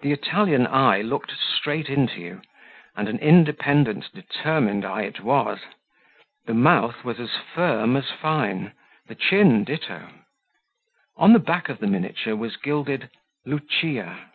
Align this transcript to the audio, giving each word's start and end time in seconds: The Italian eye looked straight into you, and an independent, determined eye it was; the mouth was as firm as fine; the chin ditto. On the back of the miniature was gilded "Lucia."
The 0.00 0.12
Italian 0.12 0.66
eye 0.66 1.02
looked 1.02 1.30
straight 1.32 1.90
into 1.90 2.22
you, 2.22 2.40
and 2.96 3.06
an 3.06 3.18
independent, 3.18 4.08
determined 4.14 4.82
eye 4.86 5.02
it 5.02 5.20
was; 5.20 5.58
the 6.46 6.54
mouth 6.54 7.04
was 7.04 7.20
as 7.20 7.32
firm 7.36 7.94
as 7.94 8.08
fine; 8.08 8.72
the 9.08 9.14
chin 9.14 9.64
ditto. 9.64 10.08
On 11.18 11.34
the 11.34 11.38
back 11.38 11.68
of 11.68 11.80
the 11.80 11.86
miniature 11.86 12.34
was 12.34 12.56
gilded 12.56 13.10
"Lucia." 13.44 14.30